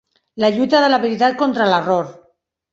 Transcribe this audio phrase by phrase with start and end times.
[0.43, 2.13] La lluita de la veritat contra l'error.